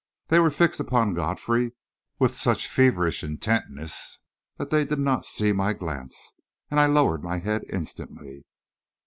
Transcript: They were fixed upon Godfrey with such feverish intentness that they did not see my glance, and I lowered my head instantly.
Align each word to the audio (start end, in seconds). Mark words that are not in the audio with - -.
They 0.29 0.39
were 0.39 0.49
fixed 0.49 0.79
upon 0.79 1.13
Godfrey 1.13 1.73
with 2.17 2.33
such 2.33 2.67
feverish 2.67 3.23
intentness 3.23 4.17
that 4.57 4.71
they 4.71 4.83
did 4.83 4.97
not 4.97 5.27
see 5.27 5.51
my 5.51 5.73
glance, 5.73 6.33
and 6.71 6.79
I 6.79 6.87
lowered 6.87 7.23
my 7.23 7.37
head 7.37 7.61
instantly. 7.69 8.43